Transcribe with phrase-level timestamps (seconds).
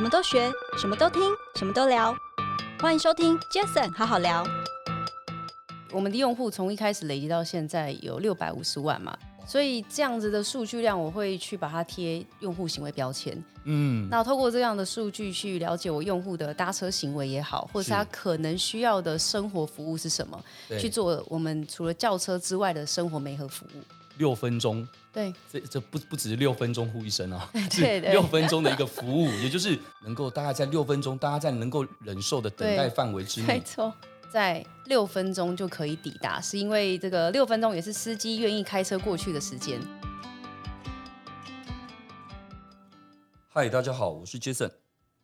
[0.00, 1.20] 什么都学，什么都听，
[1.56, 2.16] 什么都聊。
[2.80, 4.42] 欢迎收听 Jason 好好聊。
[5.92, 9.14] 我们的用户从一开始累积到现在有六百五十万嘛，
[9.46, 13.44] 所以这样子的数据量，我会去把它贴用户行为标签。
[13.64, 20.42] 嗯，那透过这样的数据去了解我用户的搭车行为也好，或者是他可能需要的生活服务是什么，
[20.78, 23.82] 去做我们除了轿车之外的生活媒和服务。
[24.20, 33.90] 六分钟，对，这这不不只是六分钟呼一声啊， 对，六分钟的一个服务， 也就是能够大概在六分钟，大家在能够忍受的等待范围之内，没错，
[34.30, 39.80] 在六分钟就可以抵达，是因为这个六分钟也是司机愿意开车过去的时间。
[43.48, 44.70] 嗨，大家好，我是 Jason。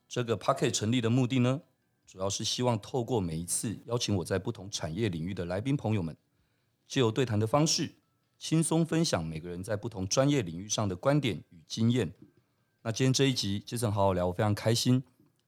[0.09, 1.61] 这个 Packet 成立的目的呢，
[2.07, 6.17] 主要是希望透过每一次邀请我在不同产业领域的来宾朋友们，
[6.89, 7.93] 借由对谈的方式。
[8.39, 12.13] 轻松分享每个人在不同专业领域上的观点与经验。
[12.83, 15.03] 那今天这一集，Jason 好好聊，我非常开心，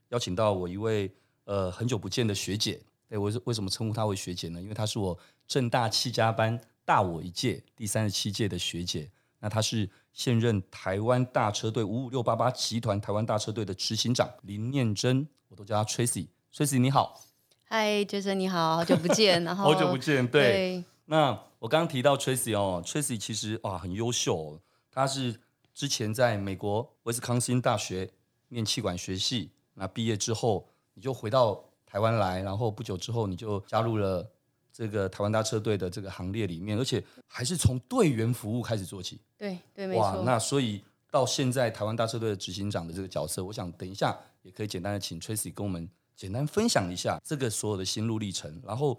[0.08, 1.10] 邀请到我一位
[1.44, 2.80] 呃很久不见的学姐。
[3.08, 4.60] 对，我是为什么称呼她为学姐呢？
[4.60, 5.16] 因为她是我
[5.46, 9.10] 正大七家班大我一届第三十七届的学姐。
[9.38, 16.26] 那她是现任台湾大车队五五六八八集团台湾大车队的执行长林念真，我都叫她 Tracy。
[16.52, 17.20] Tracy 你好，
[17.64, 21.47] 嗨，Jason 你好，好久不见，然后 好久不见，对，对那。
[21.60, 24.60] 我刚刚提到 Tracy 哦，Tracy 其实哇很优秀哦，
[24.92, 25.34] 他是
[25.74, 28.08] 之前在美国威斯康星大学
[28.48, 34.24] 念气管学系，那毕业之后你就回到台湾来，然后不久之后你就加入了
[34.72, 39.20] 这个台湾大车队的这个行列里面，而且还是从队员服务开始做起。
[39.36, 40.02] 对对，没错。
[40.02, 48.96] 哇，那所以到现在台湾大车队的执行长的这个角色，我想等一下也可以简单的请 Tracy 跟我们简单分享一下这个所有的心路历程，然后。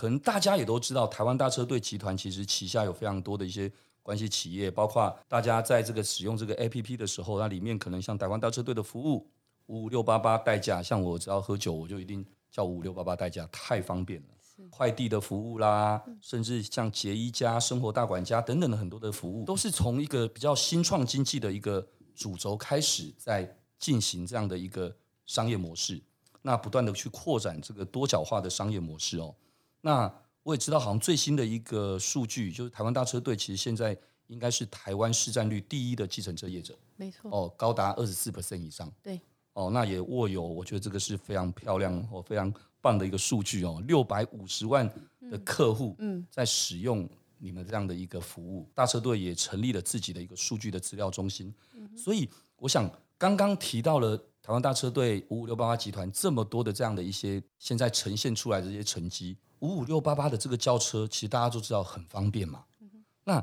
[0.00, 3.70] 可能大家也都知道，台湾大车队集团其实旗下有非常多的一些
[4.02, 9.28] 关系企业，包括大家在这个使用这个 APP 的时候，那里面可能像台湾大车队的服务
[9.66, 14.28] 五五六八八代驾，像我只要喝酒，我就一定叫五五六八八代驾，太方便了。
[14.70, 24.96] 快递的服务啦，甚至像杰一家、生活大管家等等的很多的服务，都是从一个比较新创经济的一个主轴开始，在进行这样的一个
[25.26, 26.00] 商业模式，
[26.40, 29.34] 那不断的去扩展这个多角化的商业模式哦。
[29.80, 33.96] 那我也知道，好像最新的一个数据就是台湾大车队其实现在
[34.26, 38.90] 应该是台湾市占率第一的计程车业者，没错哦，高达二十四 percent 以上。
[39.02, 39.20] 对
[39.52, 44.88] 哦，那也握有，我觉得这个是非常漂亮哦，非常棒的一个数据哦，六百五十万
[45.30, 51.52] 的客户嗯在使用你们这样的一个服务，大车队也成立了自己的一个数据的资料中心，
[51.96, 59.36] 所以我想刚刚提到了台湾大车队五五六八八集团这么多的这样的一些现在呈现出来的这些成绩。
[59.60, 62.64] 五五六八八的这个轿车，其实大家都知道很方便嘛。
[62.80, 62.88] 嗯、
[63.24, 63.42] 那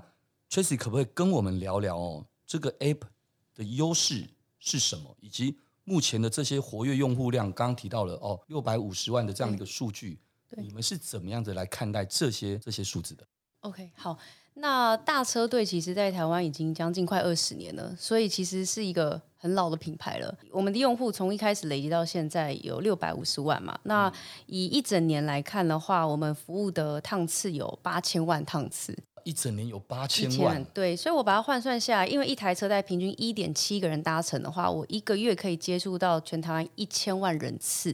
[0.49, 2.25] Tracy 可不可以跟我们聊聊哦？
[2.45, 3.01] 这个 App
[3.55, 4.27] 的优势
[4.59, 5.15] 是什么？
[5.19, 10.19] 以及目前的这些活跃用户量，刚刚提到了哦，六百五十万的这样的一个数据，
[10.57, 13.25] 你们是怎么样子来看待这些这些数字的
[13.61, 14.17] ？OK，好。
[14.59, 20.37] 那大车队其实，在台湾已经将近快二十年了，所以其实是一个很老的品牌了。
[20.51, 23.77] 我们的用户从一开始累积到现在有六百五十万嘛。
[23.83, 24.11] 那
[24.45, 28.97] 以一整年来看的话，我们服务的趟次有八千万趟次。
[29.23, 30.95] 一整年有八千万，对。
[30.95, 37.93] 所以我把它换算下来，因为一台车在平均一点七个人搭乘的话，我一个月可以接触到全台湾一千万人次。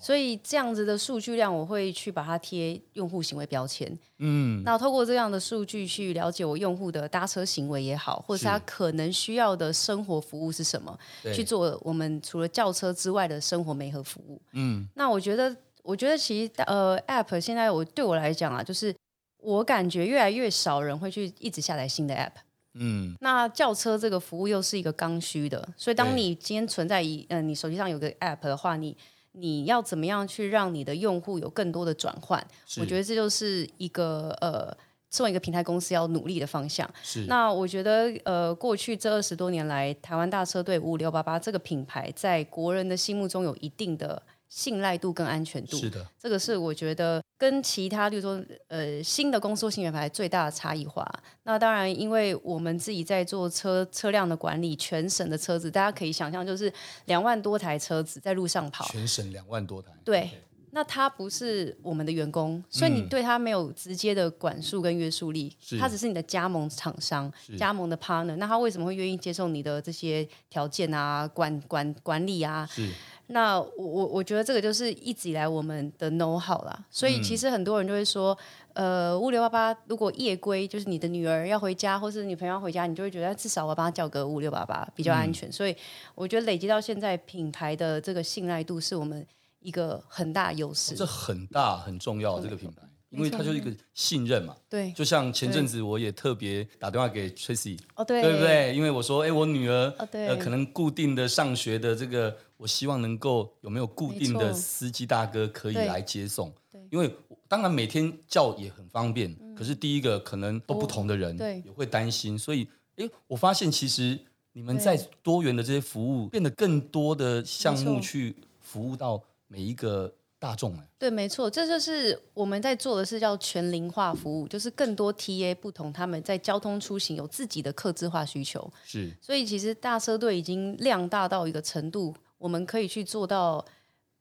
[0.00, 3.98] 所以这样子的数据量，我会去把它贴用户行为标签。
[4.18, 10.98] 嗯，那透过这样的数据去了解我用户的搭车行为也好，或者是他可能需要的生活服务是什么，
[11.34, 14.40] 去做我们除了轿车之外的生活媒合服务。
[14.52, 18.94] 嗯，那我觉得，我觉得其实呃，App 现在我对我来讲啊，就是
[19.38, 22.32] 我感觉越来越少人会去一直下载新的 App。
[22.80, 28.96] 嗯，那轿车这个服务又是一个刚需的，所以当你今天存在一嗯、呃，你手机上有个 App 的话，你
[29.38, 32.44] 你要怎么样去让你的用户有更多的转换？
[32.80, 34.76] 我觉得这就是一个呃，
[35.10, 36.88] 作为一个平台公司要努力的方向。
[37.02, 37.24] 是。
[37.26, 45.76] 那我觉得呃，过去这二十多年来，台湾大车队五五六八八这个品牌在国人的心目中有一定的信赖度跟安全度。
[45.76, 46.06] 是的。
[46.18, 51.06] 这个是我觉得跟其他，比如说呃，新的公司新品牌最大的差异化。
[51.44, 56.72] 那当然，因为我们自己在做车车辆的管理，全省的车子，大家可以想象，就是
[57.06, 58.84] 两万多台车子在路上跑。
[58.86, 59.92] 全省两万多台。
[60.04, 60.30] 对，Okay.
[60.78, 67.28] 那他不是我们的员工，所以你对他没有直接的管束跟约束力，他、嗯、只是你的加盟厂商、
[67.58, 68.36] 加盟的 partner。
[68.36, 72.64] 那他为什么会愿意接受你的这些条件啊、管管管理啊？
[72.70, 72.88] 是。
[73.30, 78.38] 那我我我觉得这个就是一直以来我们的 know how 啦，所以其实很多人就会说，
[78.74, 85.48] 呃，五六八八，如果夜归，就是你的女儿要回家，或是女朋友要回家，你就会觉得至少我要帮她叫个五六八八比较安全。
[85.48, 85.76] 嗯、所以
[86.14, 89.26] 我觉得累积到现在，品牌的这个信赖度是我们
[89.60, 90.94] 一个很大优势。
[90.94, 94.56] 哦、这很大很重要，这个品牌，因为它就是一个信任嘛。
[94.68, 98.74] 对，就像前阵子我也特别打电话给 Tracy，哦对，对不对？
[98.74, 106.52] 因为我说，哎，我女儿、哦、对呃可能固定的上学的这个，我希望能够有没有固定的司机大哥可以来接送。
[106.70, 107.10] 对，因为。
[107.50, 111.34] 当然每天叫也很方便，嗯、可是第一个可能都不同的人
[111.64, 114.20] 也会担心，所以诶，我发现其实
[114.52, 133.64] 你们在多元的这些服务变得更多的项目去服务到每一个大众哎，对，没错，这就是我们在做的是叫全龄化服务，就是更多 TA 不同，他们在交通出行有自己的客制化需求，是，所以其实大车队已经量大到一个程度，我们可以去做到。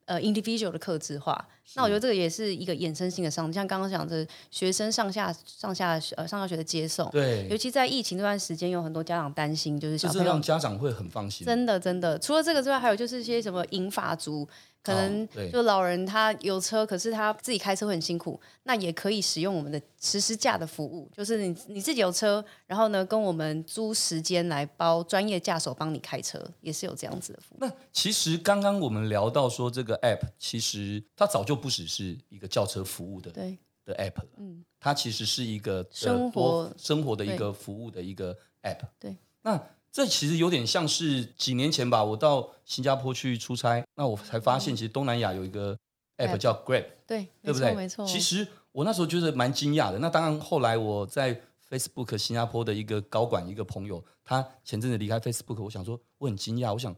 [0.07, 1.45] 呃，individual 的客制化，
[1.75, 10.23] 那我觉得这个也是一个衍生性的商，像刚刚讲的学生上下上下呃上下学的接送，对，尤其在疫情这段时间，有很多家长担心，就是小朋友。
[10.23, 11.45] 让家长会很放心。
[11.45, 14.47] 真的真的，除了这个之外，还有就是一些什么银发族。
[14.93, 27.57] 可能就老人他有车，可是他自己开车会很辛苦，那也可以使用我们的实时驾的服务，就是你你自己有车，然后呢跟我们租时间来包专业驾手帮你开车，也是有这样子的服务。
[27.59, 38.79] 那其实刚刚我们聊到说这个 app，其实它早就不只是一个叫车服务的对的 app 了，嗯，它其实是一个生活生活的一个服务的一个 app。
[38.99, 39.61] 对，那。
[39.97, 45.75] 这其实有点像是几年前吧，我到新加坡去出差，那我才发现，其实东南亚有一个
[46.17, 47.73] app 叫 Grab，对，对不对？
[47.73, 48.05] 没错。
[48.05, 49.97] 其实我那时候觉得蛮惊讶的。
[49.97, 56.95] 那当然，后来我在 Facebook 新加坡的一个高管，一个朋友，他前阵子离开 Facebook，我想说我很惊讶，我想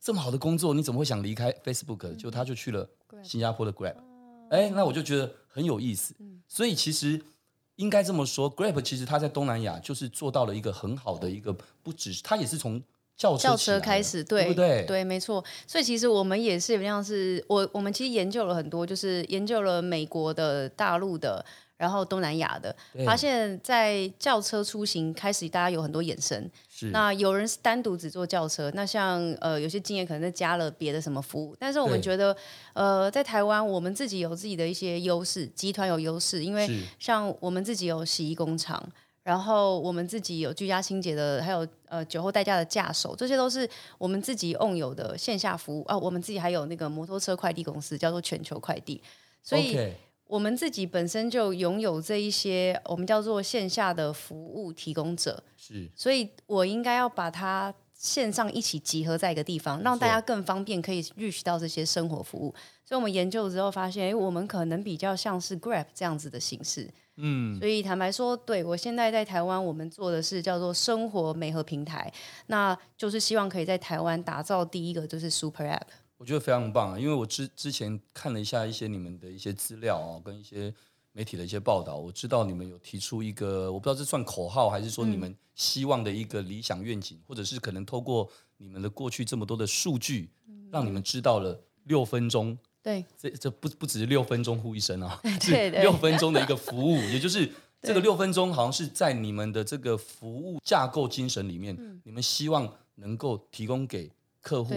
[0.00, 2.14] 这么好的工作，你怎么会想离开 Facebook？
[2.14, 2.88] 就他就去了
[3.24, 3.96] 新加坡的 Grab，
[4.50, 6.14] 哎，那我就觉得很有意思。
[6.46, 7.20] 所以其实。
[7.76, 12.82] 应该这么说，Grab 其实它在东南亚就是做到了一个很好的一个，不只是它也是从
[13.16, 14.84] 轿车，车开始，对，对不对？
[14.86, 15.42] 对，没错。
[15.66, 21.44] 所以其实我们也是有点像是我我们其实研究了很多，就是研究了美国的、大陆的。
[21.76, 22.74] 然后东南亚的
[23.04, 26.50] 发现，在轿车出行开始，大家有很多衍生。
[26.68, 31.54] 是那有人是单独只坐轿车，那像呃有些经验可能在加了别的什么服务。
[31.58, 32.34] 但是我们觉得，
[32.72, 36.66] 呃，在台湾我们自己有自己的一些优势，集团有优势，因为
[36.98, 38.82] 像我们自己有洗衣工厂，
[39.22, 43.68] 然后我们自己有居家清洁的，还有呃酒后代驾的驾手，这些都是
[43.98, 45.96] 我们自己 own 有的线下服务啊。
[45.98, 49.02] 我们自己还有那个摩托车快递公司，叫做全球快递，
[49.42, 49.78] 所以。
[50.26, 62.54] 我们自己本身就拥有这一些，我们叫做线下的服务提供者，是，所以我应该要把它线上一起集合在一个地方，让大家更方便可以 reach 到这些生活服务。
[62.84, 72.12] 所以我们研究之后发现，哎，我们可能比较像是 Grab 这样子的形式，嗯，所以坦白说，对，我现在在台湾，我们做的是叫做生活媒合平台，
[72.46, 75.82] 那就是希望可以在台湾打造第一个就是 Super App。
[76.18, 80.72] 我觉得非常棒啊，因为我之之前看了一下一些你们的一些资料啊，跟一些
[81.12, 97.50] 媒体的一些报道，我知道你们有提出一个，我不知道这算口号还是说你们希望的一个理想愿景，嗯、或者是可能透过你们的过去这么多的数据，嗯、让你们知道了六分钟，对，这这不不只是六分钟呼一声啊， 对，六分钟的一个服务，也就是
[97.82, 104.74] 这个六分钟好像是在你们的这个服务架构精神里面，嗯、你们希望能够提供给客户。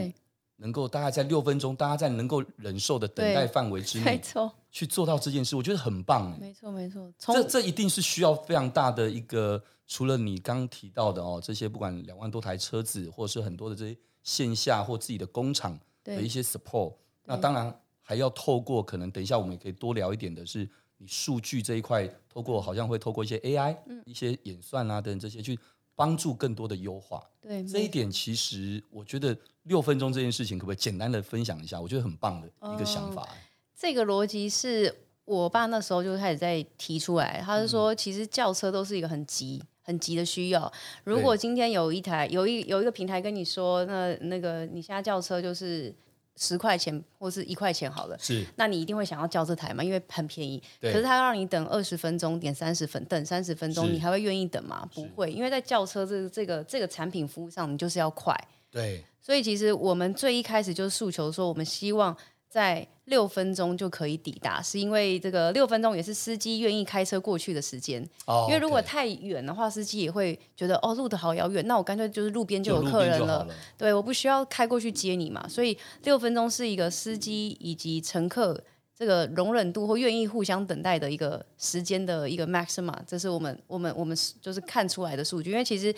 [0.60, 6.38] 能够大概在六分钟，大家在能够忍受的等待范围之内，没错，去做到这件事，我觉得很棒。
[6.40, 16.94] 没错，没错，这这一定是需要非常大的一个，除了你刚提到的哦，这些不管两万多台车子，或者是很多的这些线下或自己的工厂的一些 support，
[17.26, 25.58] 那当然还要透过可能等一下我们也可以多聊一点的是，你数据这一块，透过好像会透过一些 AI，嗯，一些演算啊等这些去。
[26.00, 31.82] 帮助更多的优化，对这一点，其实我觉得六分钟这件事情，可不可以简单的分享一下？
[31.82, 33.28] 我觉得很棒的一个想法。
[33.30, 33.38] 嗯、
[33.76, 40.72] 这个逻辑是我爸那时候就开始在提出来，他是说，其实轿车都是一个很急、很急的需要。
[41.04, 45.94] 如果今天有一台、有一有一个平台跟你说，那那个你现在轿车就是。
[46.40, 49.84] 十块钱或是一块钱好了，是，那你一定会想要叫这台嘛？
[49.84, 50.60] 因为很便宜。
[50.80, 50.92] 对。
[50.92, 54.90] 可是他要让你等二十分钟，点三十分，等三十分钟，你还会愿意等吗？
[54.96, 58.34] 不会，因为在轿车这个、这个这个产品服务上，你就是要快。
[58.72, 59.04] 对。
[59.22, 62.16] 所以其实我们最一开始就是诉求说，我们希望。
[62.50, 68.02] 在六分钟就可以抵达，是因为这个六分钟也是司机愿意开车过去的时间。
[68.26, 68.48] Oh, okay.
[68.50, 73.44] 因为如果太远的话，司机也会觉得哦，路的好遥远，那我干脆就是路边就有客人了。
[73.46, 75.48] 了对，我不需要开过去接你嘛。
[75.48, 78.60] 所以六分钟是一个司机以及乘客
[78.98, 85.52] 这个容忍度或愿意互相等待的一个时间的一个 maxima，这是我们我们我们就是看出来的数据。
[85.52, 85.94] 因为其实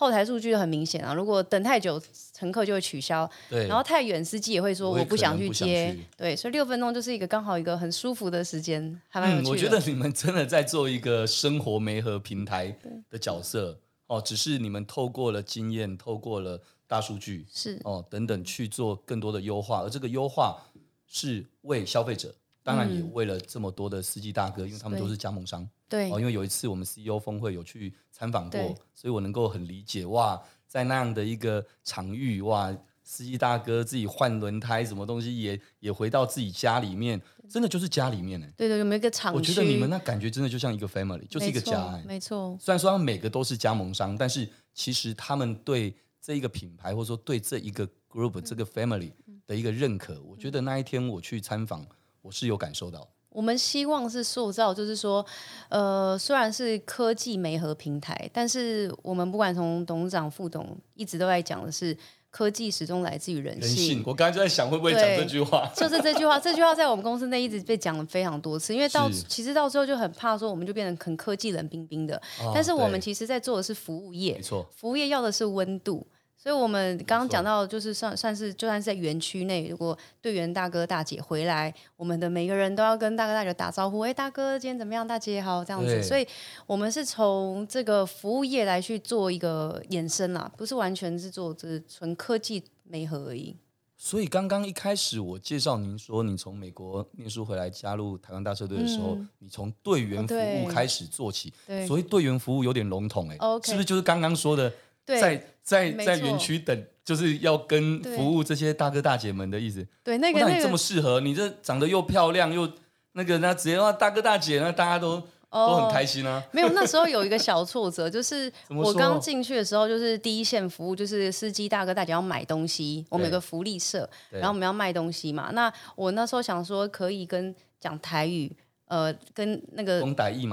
[0.00, 2.00] 后台数据很明显啊，如果等太久，
[2.32, 5.94] 乘客就会取消；对，然后太远，司机也会说我不想去接。
[6.16, 9.50] 对，所以六分钟就是一个刚好一个很舒服的时间，还蛮有趣的。
[9.50, 12.74] 嗯，我觉得你们真的在做一个生活媒合平台
[13.10, 20.62] 的角色哦，只是你们透过了经验，透过了大数据是哦等等去做更多的优化，而这个优化
[21.06, 22.34] 是为消费者。
[22.62, 25.68] 当然也为了这么多的司机大哥，因为他们都是加盟商。
[25.88, 28.60] 对，哦，因为有一次我们 CEO 峰会有去参访过，
[28.94, 38.46] 所以我能够很理解哇，在那样的一个场域哇，司机大哥自己换轮胎什么东西也也回到自己家里面，真的就是家里面呢。
[38.56, 39.34] 对对，有没有一个场？
[39.34, 42.00] 我觉得你们那感觉真的就像一个 family，就是一个家。
[42.06, 42.56] 没错。
[42.60, 49.10] 虽然说他们每个都是加盟商，但是其实他们对这一个品牌或者说对这一个 group、嗯、这个 family
[49.44, 51.84] 的一个认可，嗯、我觉得那一天我去参访。
[52.22, 55.24] 我是有感受到，我们希望是塑造，就是说，
[55.68, 61.96] 呃，虽然是科技媒合平台，但是我们不管从董事长、副董一直都在讲的是，
[62.30, 63.68] 科技始终来自于人性。
[63.68, 65.70] 人性，我刚才就在想，会不会讲这句话？
[65.74, 72.16] 就是这句话，这句话在我们公司内一直被讲了非常多次，因为到其实到最后就很怕说，我们就变成很科技冷冰冰的。
[72.40, 76.06] 哦、但是我们其实在做的是服务业，没错，服务业要的是温度。
[76.42, 84.00] 所以，我们刚刚讲到，就是算算是，就算是在园区内，如果队员大哥大姐回来，我们的每个人都要跟大哥大姐打招呼。
[84.00, 85.06] 哎，大哥，今天怎么样？
[85.06, 86.02] 大姐好，这样子。
[86.02, 86.26] 所以，
[86.66, 93.54] 我们是从这个服务业来去做一个延伸啦，不是完全是做这纯科技媒合而已。
[93.98, 101.52] 所以，刚刚一开始我介绍您说，你从美国念书回来加入台湾大车队的时候，嗯、你从队员服务开始做起。
[101.66, 104.72] 对，所以队员服务有点笼统哎.是不是就是刚刚说的？
[105.06, 109.86] 在在在园区等，就是要跟服务这些大哥大姐们的意思。
[110.02, 112.70] 对，那个那你这么适合，你这长得又漂亮又
[113.12, 116.42] 那个，那直接话大哥大姐，那大家都、哦、都很开心啊。
[116.52, 125.50] 没有，那时候有一个小挫折，就是 我刚进去的时候，就是第一线服务，就是司机大哥大姐要买东西，我们有个福利社，然后我们要卖东西嘛。
[125.52, 128.54] 那我那时候想说，可以跟讲台语。
[128.90, 130.02] 呃，跟那个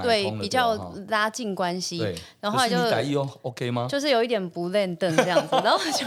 [0.04, 3.88] 对比较拉近关系，对然后后来就你台语 OK 吗？
[3.90, 6.06] 就是有一点不认得这样子，然后就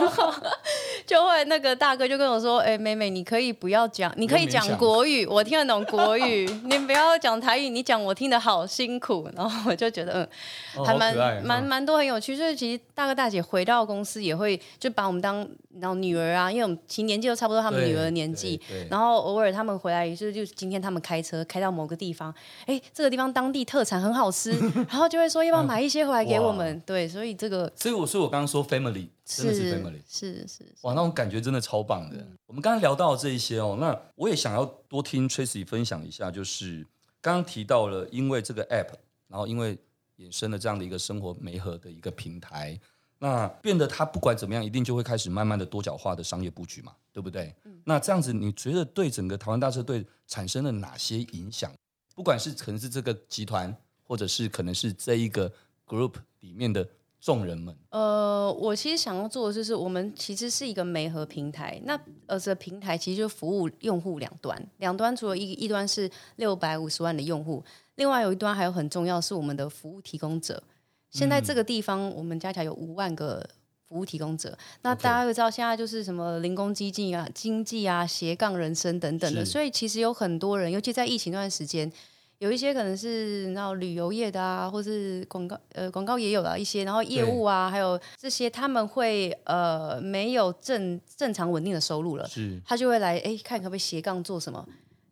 [1.05, 10.23] 就会那个大哥就跟我说：“哎、欸，妹妹，你可以不要讲，你可以讲国语，我听得懂国语，你不要讲台语，你讲我听得好辛苦。”然后我就觉得，
[10.77, 12.38] 嗯，还蛮蛮蛮多很有趣。
[12.38, 15.45] 就是其实大哥大姐回到公司也会就把我们当
[15.81, 22.20] 然后女儿啊，因为我们其实年纪都差不多，他们女儿的年纪，然后偶尔他们回来也是就今天他们开车开到某个地方。
[22.65, 24.51] 哎，这个地方当地特产很好吃，
[24.89, 26.77] 然后就会说要不要买一些回来给我们？
[26.85, 32.17] 对，所以这个，所以我说我刚刚说 family 真的是 family，是是，是哇，那种感觉真的超棒的。
[32.47, 36.85] 我们刚刚聊到这一些哦，那我也想要多听 Tracy 分享一下，就是
[37.21, 38.89] 刚刚提到了，因为这个 app，
[39.27, 39.77] 然后因为
[40.17, 42.79] 衍生了这样的一个生活媒合的一个平台，
[43.19, 47.55] 那变得它不管怎么样，一定就会开始慢慢的多角化的商业布局嘛，对不对？
[47.63, 51.71] 嗯，那这样子，你觉得对整个台湾大车队产生了哪些影响？
[52.21, 55.51] 不管是可能是这个集团，或者是可能是这一个
[55.87, 56.87] group 里面的
[57.19, 57.75] 众人们。
[57.89, 61.81] 呃，我其实想要做的就是，我们其实是一个媒合平台。
[61.83, 67.63] 那呃，这平台其实就服务用户两端，两端除了一一端是六百五十万的用户，
[67.95, 70.61] 另外有一端还有很重要是我们的服务提供者。
[71.09, 73.43] 现在这个地方我们加起来有五万个
[73.89, 74.49] 服务提供者。
[74.51, 81.91] 嗯、那大家都知道现在就是什么零工经济啊、经济啊、斜杠人生等等的，所以其实有很多人，尤其在疫情那段时间。
[82.41, 94.67] 有一些可能是那旅游业的啊，或是广告呃广告也有了一些，然后业务啊，对还有这些他们会呃没有正正常稳定的收入了，是他就会来哎看可不可以斜杠做什么，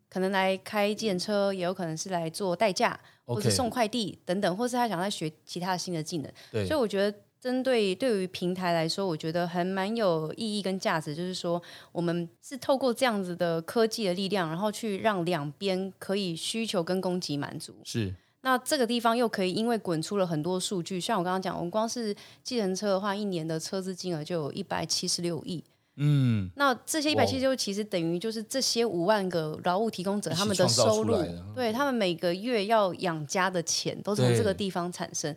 [0.09, 7.15] 可能来开电车，也有可能是来做代驾，或者送快递等等，或是他想再学其他新的技能，对所以我觉得。
[7.41, 11.61] 针对对于平台来说，我觉得还蛮有意义跟价值，就是说
[11.93, 17.75] 我们是透过这样子的科技的力量，然后去让两边可以需求跟供给满足。
[17.85, 18.13] 是。
[18.41, 25.63] 那这个地方又可以因为滚出了很多数据，像我刚刚讲，我们光是计程车的话，一年的车资金额就有一百七十六亿。
[25.95, 26.49] 嗯。
[26.55, 31.15] 那这些一百七十六其实等于就是这些五万个劳务提供者他们的收入，
[31.55, 35.33] 对他们每个月要养家的钱都从这个地方产生。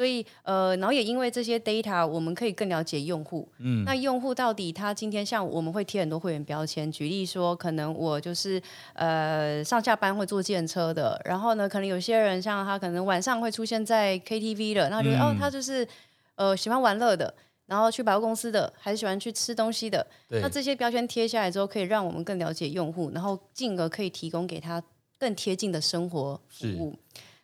[0.00, 3.46] 所以，呃，然后也因为这些 data，我们可以更了解用户。
[3.58, 8.58] 嗯，那用户到底他今天像我们会贴很多会员标签，举例说，可能我就是
[8.94, 15.86] 呃上下班会坐电车的，然后呢，可能有些人像他可能晚上会出现在 KTV 的，那就、嗯、哦，他就是
[16.36, 17.34] 呃喜欢玩乐的。
[17.66, 20.04] 然后去百货公司的，还是喜欢去吃东西的。
[20.28, 24.82] 对那这些标签贴下来之后，可以让我们更了解用户，然后进而可以提供给他
[25.18, 26.96] 更贴近的生活服务。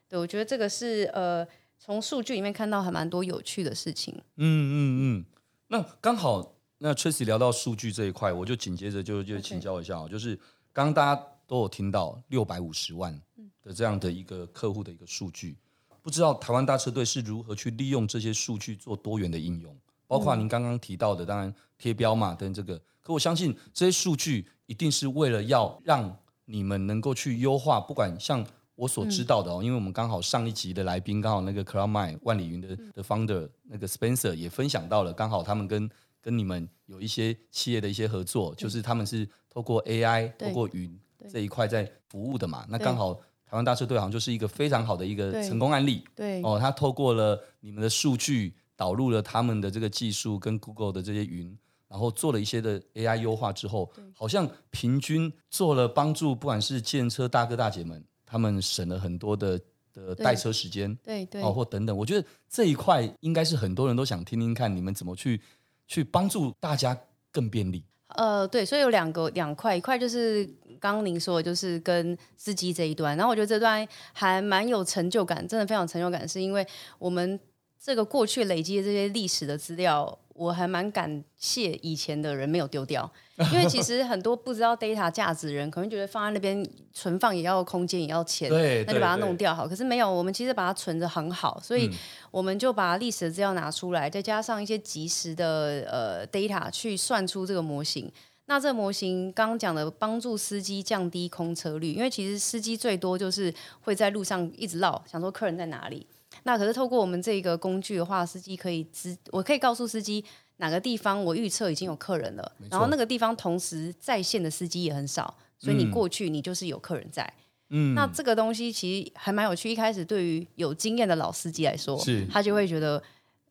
[0.09, 1.47] 对，我觉得这个是呃，
[1.87, 4.13] 从数据里面看到还蛮多有趣的事情。
[4.39, 5.25] 嗯嗯嗯。
[5.69, 10.35] 那刚好，那 Tracy 聊到数据这一块，我就紧接着就就请教一下.就是
[10.73, 13.17] 刚刚大家都有听到六百五十万
[13.63, 15.57] 的这样的一个客户的一个数据，
[16.03, 19.73] 不知道台湾大车队是如何去利用这些数据做多元的应用。
[20.09, 22.77] 包括您刚刚提到的，当然贴标嘛，跟这个。
[23.01, 26.17] 可我相信这些数据一定是为了要让
[26.47, 28.45] 你们能够去优化，不管像
[28.77, 35.91] 我所知道的哦，嗯、因为我们刚好上一集的来宾刚好那个 Cloudmind 万里云的的 founder 那个 Spencer 也分享到了，刚好他们跟
[36.21, 40.97] 跟你们有一些企业的一些合作，就是他们是透过 AI 透过云
[41.29, 42.65] 这一块在服务的嘛。
[42.69, 43.15] 那刚好
[43.45, 46.05] 台湾大车队好像就是一个非常好的一个成功案例。
[46.15, 48.55] 对哦，他透过了你们的数据。
[48.79, 59.59] 导入了他们的这个技术跟 Google 的这些云，然后做了一些的 AI 优化之后，好像平均做了帮助，不管是建车大哥大姐们，他们省了很多的
[59.93, 65.41] 的代车时间，对对，哦或等等，我觉得这一块应该是很多人都想听听看，你们怎么去
[65.87, 66.99] 去帮助大家
[67.31, 67.85] 更便利。
[68.09, 70.45] 呃，对，所以有两个两块，一块就是
[70.81, 76.67] 刚刚您说的，就是跟司机这一端，然后我觉得这段还蛮有成就感，真的非常有成就感，是因为
[76.99, 77.39] 我们。
[77.79, 83.11] 这个过去累积的这些历史的资料，我还蛮感谢以前的人没有丢掉，
[83.53, 89.67] 因为其实 很多不知道 data 价值的人，可能觉得放在那边存放也要空间也要钱，对那就把它弄掉好。
[89.67, 91.91] 可是没有，我们其实把它存着很好，所以
[92.31, 98.11] 我们就把历史的资料拿出来，再加上一些及时的呃 data 去算出这个模型。
[98.49, 106.07] 那这个模型刚刚讲的帮助司机降低空车率，因为其实司机最多就是会在路上一直绕，想说客人在哪里。
[106.47, 110.25] 那可是透过我们这个工具的话，司机可以知，我可以告诉司机
[110.59, 117.29] 哪个地方我预测已经有客人了，然后那个地方同时在线的司机也很少，所以你过去你就是有客人在。
[117.71, 119.69] 嗯，那这个东西其实还蛮有趣。
[119.69, 123.03] 一开始对于有经验的老司机来说，是他就会觉得，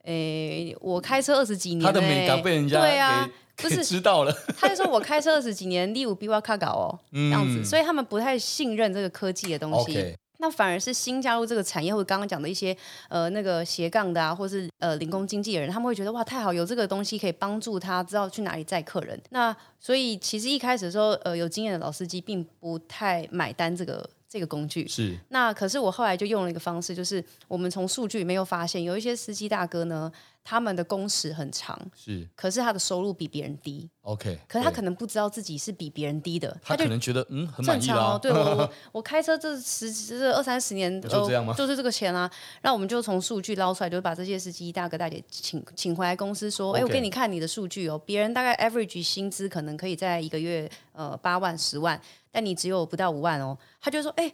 [0.04, 4.32] 诶，我开车二十几年，他的美感被人家对啊，不是知道了。
[4.58, 9.98] 他就说我开车二十几年，你有比我卡搞哦， 这样子，所以他们不太信任这个科技的东西。
[9.98, 10.16] Okay.
[10.46, 12.76] 那反而是新加入这个产业，或者刚刚讲的一些
[13.10, 19.20] 呃那个斜杠的啊，或是呃零工经纪人，他们会觉得哇太好，有这个东西可以帮助他知道去哪里载客人。
[19.32, 24.88] 那所以其实一开始的时候，呃有经验的老司机并不太买单这个这个工具。
[24.88, 25.18] 是。
[25.30, 30.12] 那可是我后来就用了一个方式，就是我们从数据里面又发现，有一些司机大哥呢。
[30.48, 33.90] 他们的工时很长，是，可是他的收入比别人低。
[34.04, 38.16] OK，可是他可能不知道自己是比别人低的，他可能觉得嗯很满意啊。
[38.22, 41.52] 对，我我我开车这十这二三十年，就这样吗？
[41.58, 42.30] 就是这个钱啊。
[42.62, 48.00] 那我们就从数据捞出来，就把这些司机大哥大姐请请回来公司说，哎，我给你看你的数据哦。
[48.06, 52.00] 别人大概 average 薪资可能可以在一个月呃八万十万，
[52.32, 53.58] 但你只有不到五万哦。
[53.82, 54.32] 他就说，哎。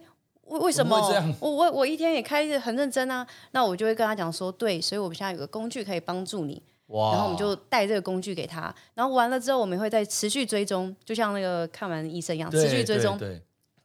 [0.48, 0.98] 为为什么
[1.40, 3.26] 我我我一天也开得很认真啊？
[3.52, 13.18] 那我就会跟他讲说，对，所以我们现在有个工具可以帮助你，哇然后我们就带这个工具给他，然后完了之后，我们会再持续追踪，就像那个看完医生一样，持续追踪，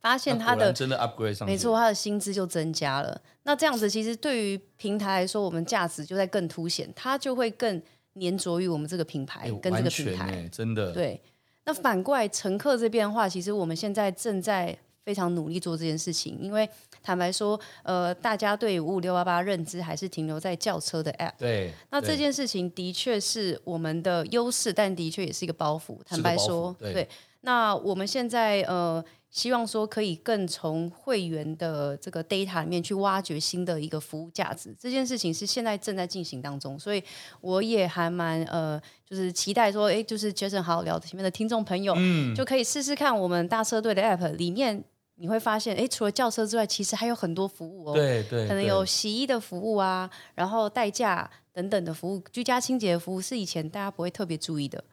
[0.01, 3.21] 发现他的真的 upgrade 上，没错，他的薪资就增加了。
[3.43, 7.81] 那这样子其实对于平台来说，我们价值就在更凸显，它就会更
[8.13, 11.21] 黏着于我们这个品牌跟这个平台，真的对。
[11.63, 14.77] 那反过来乘客这边的话，其实我们现在正在。
[15.07, 16.69] 非常努力做这件事情，因为
[17.01, 21.31] 坦白说，呃，大家对五五六八八认知还是停留在轿车的 App。
[21.37, 25.97] 对，那这件事情的确是我们的优势，但的确也是一个包袱。
[26.05, 27.07] 坦白说，对，对。
[27.39, 34.75] 那我们现在呃，希望说可以更从会员的这个 data 里面去挖掘新的一个服务价值。
[34.77, 37.01] 这件事情是现在正在进行当中，所以
[37.39, 44.83] 我也还蛮呃，就是期待说，哎，就是 Jason 好好聊前面的听众朋友，嗯，就可以试试看我们大车队的 App 里面。
[45.19, 47.93] 你会发现，哎，除了轿车之外，其实还有很多服务哦。
[47.93, 54.83] 对对，可能有洗衣的服务啊，然后代驾等等的服务，居家清洁的服务是以前大家不会特别注意的。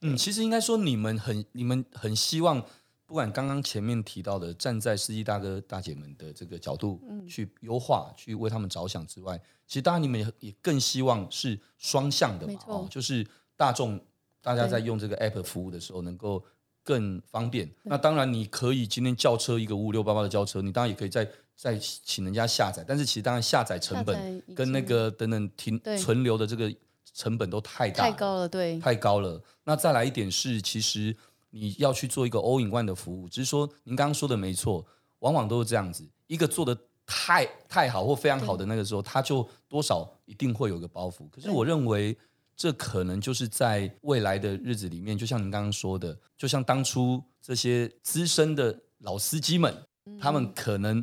[0.00, 2.64] 嗯，其实应该说，你们很、你们很希望，
[3.04, 14.00] 不管刚刚前面提到的，站在司机大哥大姐们的这个角度去优化，嗯、去为他们着想之外，其实当然你们也也更希望是双向的嘛，就是大众
[14.40, 16.42] 大家在用这个 app 服务的时候能够。
[16.88, 17.70] 更方便。
[17.82, 22.82] 那当然，你可以今天叫车一个五五六八八的叫车，你当然也可以再再请人家下载。
[22.88, 26.74] 但是其实当然下载成本跟那个等等停存留的这个
[27.12, 29.38] 成本都太大，太高了，对，太高了。
[29.64, 31.14] 那再来一点是，其实
[31.50, 34.82] 你要去做一个 all in one 的服务，只是说您刚刚说的没错，
[35.18, 36.74] 往往都是这样子，一个做的
[37.04, 41.28] 太太好或非常好的那个时候，他就多少一定会有个包袱。
[41.30, 42.16] 可是我认为。
[42.58, 49.72] 这可能就是在未来的日子里面，就像您刚刚说的，就像当初这些资深的老司机们，
[50.06, 51.02] 嗯、他们可能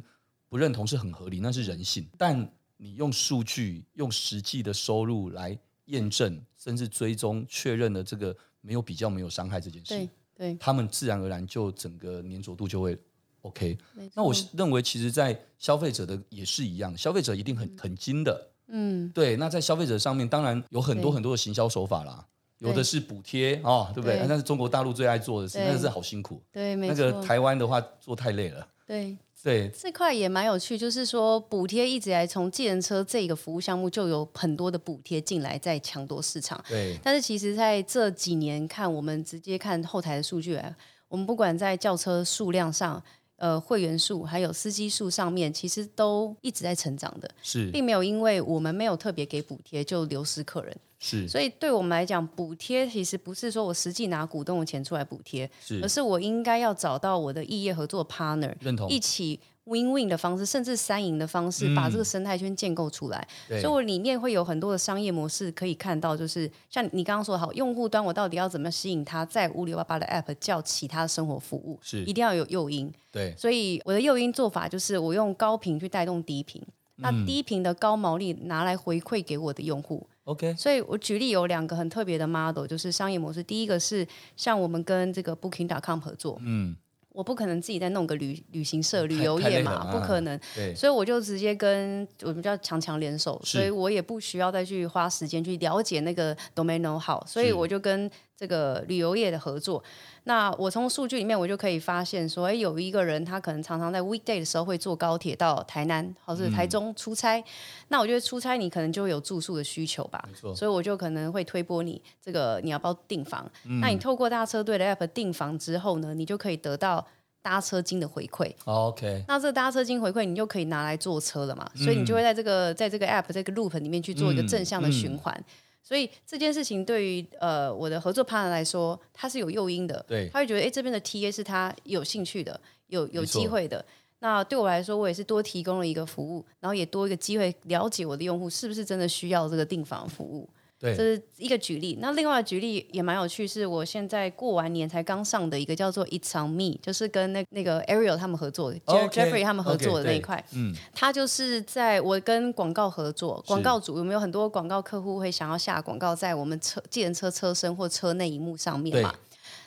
[0.50, 2.06] 不认同是很合理，那是人性。
[2.18, 12.98] 但你用数据、用实际的收入来验证，甚至追踪确认了这个没有比较、没有伤害这件事，对，对他们自然而然就整个粘着度就会
[13.44, 13.78] OK。
[14.14, 18.52] 那我认为，其实，在消费者的也是一样，消费者一定很很精的。
[18.68, 22.26] 嗯，对，那在消费者上面，当然有很多很多的行销手法啦，
[22.60, 24.26] 有的是补贴哦，对不对？
[24.28, 26.42] 那是中国大陆最爱做的事，那个是好辛苦。
[26.52, 26.96] 对，没错。
[26.96, 28.68] 那个台湾的话做太累了。
[28.88, 36.60] 对 对，这块也蛮有趣，就是说补贴一直来从计程车这个服务项目就有很多的补贴进来，在抢夺市场。
[36.68, 40.76] 对，但是其实在这几年看，我们直接看后台的数据来，
[41.08, 43.04] 我们不管在轿车数量上。
[43.38, 51.28] 呃，会员数还有司机数上面，其实都一直在成长的，是，并没有因为我们没有特别给补贴就流失客人，是。
[51.28, 59.40] 所以对我们来讲，补贴其实不是说我实际拿股东的钱出来补贴，是，而是我应该要找到我的异业合作 partner，认同，一起。
[59.66, 63.28] Win-win 的方式，甚至三赢的方式，把这个生态圈建构出来。
[63.50, 72.94] 嗯、所以，我里面会有很多的商业模式可以看到，就是像你刚刚说的好，用户端我到底要怎么吸引他在五六八八的 App 叫其他生活服务，是一定要有诱因。
[73.12, 76.62] 对，所以我的诱因做法就是我用高频去带动低频，
[76.98, 80.08] 嗯、那低频的高毛利拿来回馈给我的用户。
[80.26, 83.42] OK，所以我举例有两个很特别的 model，就是商业模式。
[83.42, 86.76] 第一个是像我们跟这个 Booking.com 合作，嗯。
[87.16, 90.40] 我不可能自己再弄个旅旅行社、旅游业嘛，啊、不可能。
[90.54, 99.84] 对，所以我就直接跟我们叫强强联手，所以我也不需要再去花时间去了解那个 domain know-how，所以我就跟这个旅游业的合作。
[100.26, 107.40] 那我从数据里面，我就可以发现说，哎，有一个人他可能常常在 weekday 的时候会坐高铁到台南或者台中出差。
[107.40, 107.44] 嗯、
[107.90, 110.28] 那我觉得出差你可能就会有住宿的需求吧。
[110.56, 113.50] 所以我就可能会推波你这个你要不要订房？
[113.66, 117.06] 嗯、那你透过大车队的 app 订房之后呢，你就可以得到
[117.44, 118.52] 搭车金的回馈。
[118.66, 119.24] Oh, OK。
[119.28, 121.70] 那这个搭车金回馈你就可以拿来坐车了嘛？
[121.76, 125.32] 嗯、所以你就会在这个在这个 app 这个 loop 里面去做一个正向的循环。
[125.38, 125.54] 嗯嗯
[125.88, 133.86] 所以这件事情对于呃我的合作 partner 来说，他是有诱因的，对，他会觉得哎这边的 TA 是他有兴趣的，有有机会的。
[134.18, 140.50] 那对我来说，我也是多提供了一个服务，然后也多一个机会了解我的用户是不是真的需要这个订房服务。
[140.78, 141.98] 对，这是一个举例。
[142.02, 150.44] 那另外举例也蛮有趣，是我现在过完年才刚上的一个叫做 It's on Me，就是跟那那个 Ariel 他们合作，Jeffrey、他们合作的那一块。
[150.50, 159.16] Okay, 嗯，他就是在我跟广告合作，广告主有没有很多广告客户会想要下广告在我们车、计程车车身或车内萤幕上面嘛？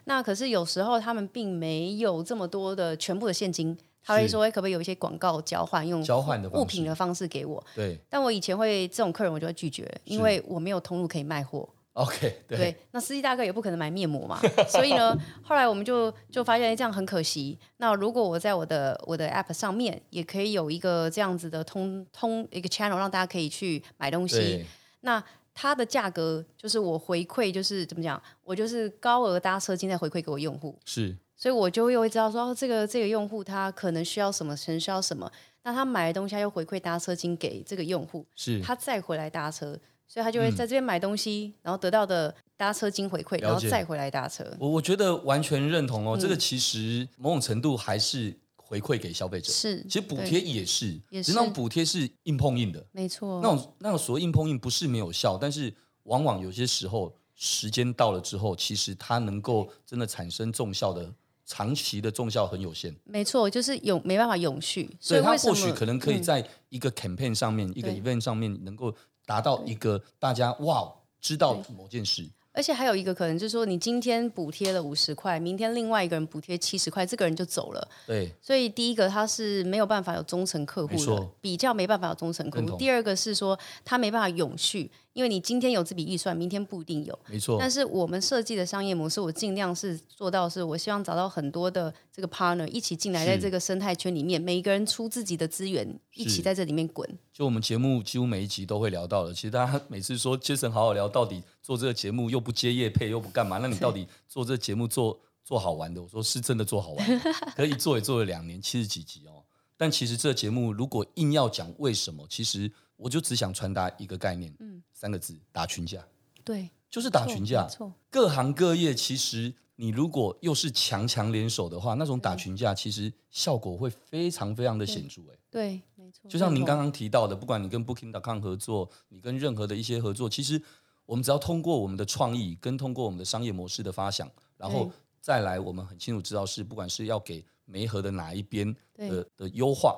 [0.04, 3.76] 那可是有时候他们并没有这么多的全部的现金。
[4.08, 7.98] 他会说：“哎可不可以有一些广告交换，用交换的物品的方式给我？”对。
[8.08, 11.68] 但我以前会这种客人，我就会拒绝，因为我没有通路可以卖货。
[11.92, 12.56] OK 对。
[12.56, 12.76] 对。
[12.92, 17.58] 那司机大哥也不可能买面膜嘛，所以呢， 后来我们就就发现这样很可惜。
[17.76, 24.64] 那如果我在我的我的 App 上面也可以有一个这样子的通通一个 channel，让大家可以去买东西，
[25.02, 28.22] 那它的价格就是我回馈，就是怎么讲？
[28.42, 30.78] 我就是高额搭车金再回馈给我用户。
[30.86, 31.14] 是。
[31.38, 35.30] 所以我就又会知道说，哦，这个这个用户他可能需要什么，可能需要什么，
[35.62, 44.44] 那他买的东西他又回馈搭车金给这个用户，是，他再回来搭车，所以他就会在这边买东西，嗯、然后得到的搭车金回馈，然后再回来搭车。
[44.58, 55.72] 我我觉得完全认同哦，嗯、这个其实某种程度还是回馈给消费者，是，其实补贴也是，也是，那种补贴是硬碰硬的，没错，那种那种所谓硬碰硬不是没有效，但是
[56.02, 61.14] 往往有些时候时间到了之后，其实它能够真的产生重效的。
[61.50, 64.94] 长期的重效很有限，没错，就是永没办法永续。
[65.00, 72.28] 所以它或许可能可以在一个 campaign 上面，嗯、一个 event 上面，能够达到一个大家哇知道某件事。
[72.52, 77.88] 而且还有一个可能就是说，你今天补贴了五十块，明天另外一个人补贴七十块，这个人就走了。
[78.04, 82.76] 对，所以第一个他是没有办法有忠诚客户的，比较没办法有忠诚客户。
[82.76, 84.90] 第二个是说他没办法永续。
[85.18, 87.18] 因为你今天有这笔预算，明天不一定有。
[87.28, 87.56] 没错。
[87.58, 97.04] 但是我们设计的商业模式，我尽量是做到，是我希望找到很多的这个 partner 一起进来，在这个生态圈里面，每一个人出自己的资源，一起在这里面滚。
[97.32, 99.34] 就我们节目几乎每一集都会聊到的。
[99.34, 103.58] 其实大家每次说 Jason 好好聊，到底做这个节目又不接业配又不干嘛？
[103.58, 106.00] 那你到底做这个节目做做好玩的？
[106.00, 109.42] 我说是真的做好玩的，可以做也做了两年，七十几集哦。
[109.76, 112.70] 但其实这个节目如果硬要讲为什么，其实。
[112.98, 116.06] 我就只想传达一个概念，嗯，三个字：打群架。
[116.44, 117.66] 对，就是打群架。
[117.66, 125.22] 错，各行各业其实你如果又是强强联手的话，那种打群架其实效果会非常非常的显著。
[125.32, 126.28] 哎，对，没错。
[126.28, 130.60] 就像您刚刚提到的，不管你跟 Booking.com 合作，你跟任何的一些合作，其实
[131.06, 139.94] 我们只要通过我们的创意，跟通过我们的商业模式的发想，然后再来，我们很清楚知道是不管是要给媒合的哪一边的的优化，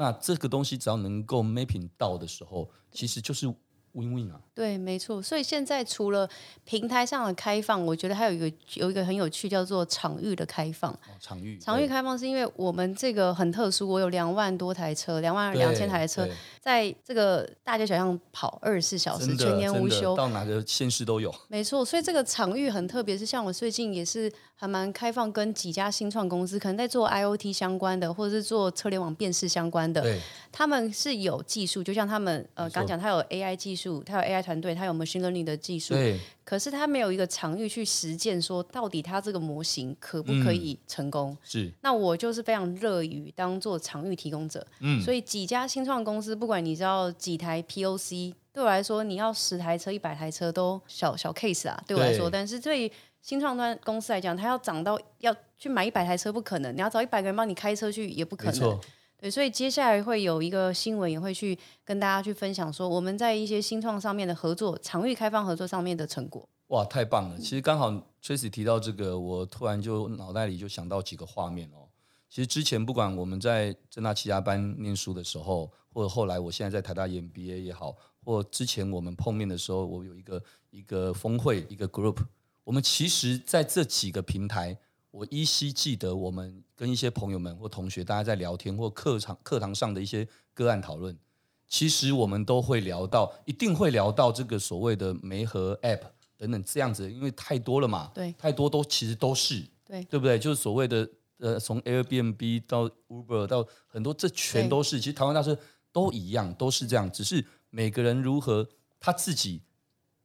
[0.00, 3.46] 那这个东西只要能够 mapping 到的时候，其实就是
[3.92, 4.40] win win 啊。
[4.54, 5.20] 对，没错。
[5.20, 6.26] 所以现在除了
[6.64, 10.90] 平台上的开放，我觉得还有一个有一个很有趣，叫做场域的开放。
[10.90, 16.26] 哦、场域场域开放是因为我们这个很特殊，我有两万多台车，两万两千台车，
[16.60, 21.34] 在这个大街小巷跑二十四小时，全年无休，到哪个县市都有。
[21.48, 30.04] 没错，所以这个场域很特别，是像我最近也是还蛮开放，跟几家新创公司，可能在做 IoT 相关的，或者是做车联网辨识相关的，
[30.52, 41.30] 他们是有技术，就像他们呃刚讲，他有 AI 技术，他有 AI 团队，他有 machine learning 的技术，对，可是他没有一个场域去实践，说到底他这个模型可不可以成功？
[41.30, 44.66] 嗯、是，那我就是非常乐于当做场域提供者。
[44.80, 52.28] 嗯，所以几家新创公司，不管你知道几台 POC，对我来说，你要十台车、一百台车都小小 case 啊，对我来说。
[52.28, 58.80] 但是对于新创端公司来讲，它要涨到要去买一百台车不可能，你要找一百个人帮你开车去也不可能。
[59.18, 66.48] 对，所以接下来会有一个新闻，也会去跟大家去分享说，我们在一些新创上面的合作，场域开放合作上面的成果。
[66.68, 67.36] 哇，太棒了！
[67.38, 67.90] 其实刚好
[68.22, 71.88] Tracy 提到这个，我突然就脑袋里就想到几个画面哦。
[72.30, 82.18] 其实之前不管我们在正大七家班念书的时候，或者后来我现在在台大 MBA 也好，或之前我们碰面的时候，我有一个一个峰会一个 group，
[82.64, 84.78] 我们其实在这几个平台。
[85.12, 90.24] 我依稀记得，我们跟一些朋友们或同学，大家在聊天或课堂课堂上的一些
[90.54, 91.18] 个案讨论，
[91.66, 96.02] 其实我们都会聊到，一定会聊到这个所谓的媒合 App
[96.36, 100.38] 等等这样子，因为太多了嘛，对，太多都其实都是，对，对不对？
[100.38, 105.58] 就是所谓的呃，从 Airbnb 到 Uber 到很多，这全都是，其实台湾大车
[105.92, 109.62] 都一样，都是这样，只是每个人如何他自己，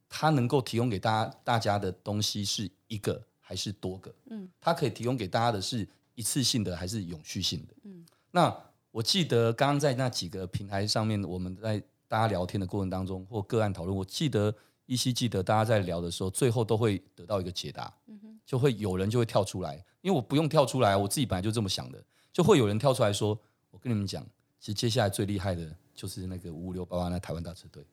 [0.08, 3.24] 他能够提供给大家大家的东西是一个。
[3.48, 8.52] 还是多个，嗯，他可以提供给大家的是一次性的还是永续性的，嗯，那
[8.90, 14.52] 我记得刚刚在那几个平台上面，我们在大家聊天的过程当中或个案讨论，我记得
[14.86, 23.38] 依稀记得大家在聊的时候，最后都会得到一个解答，嗯哼，就会有人就会跳出来，因为我不用跳出来，我自己本来就这么想的，就会有人跳出来说，
[23.70, 24.26] 我跟你们讲，
[24.58, 27.84] 其实接下来最厉害的就是那个五五六八八那台湾大车队，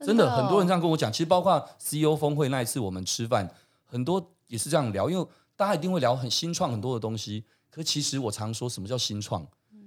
[0.00, 3.52] 真的很多人这样跟我讲，其实包括 CEO 峰会那一次我们吃饭，
[3.84, 4.30] 很多。
[4.46, 5.26] 也是这样聊，因为
[5.56, 7.42] 大家一定会聊很新创很多的东西。
[7.70, 9.44] 可其实我常说什么叫新创？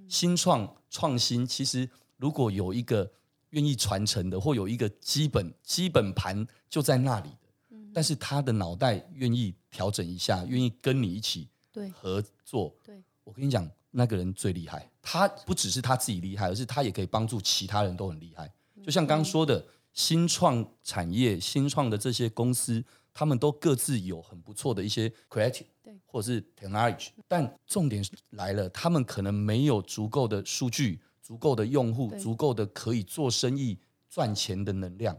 [0.08, 3.08] 新创创新，其实如果有一个
[3.50, 11.48] 愿意传承的，或有一个基本基本盘就在那里的，但是他的脑袋愿意调整一下，愿意跟你一起
[11.92, 12.74] 合作。
[12.84, 13.66] 对，我跟你讲，
[13.98, 14.90] 那个人最厉害。
[15.02, 18.50] 他不只是他自己厉害，而是他也可以帮助其他人都很厉害。
[18.82, 22.84] 就像刚刚说的，新创产业、新创的这些公司。
[23.14, 25.64] 他们都各自有很不错的一些 creative，
[26.06, 33.76] 或者是 technology，但重点来了，他们可能没有足够的数据、足够的用户、足够的可以做生意
[34.08, 35.18] 赚钱的能量。